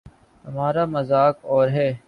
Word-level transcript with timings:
ہمارامزاج 0.45 1.33
اور 1.43 1.67
ہے۔ 1.67 1.91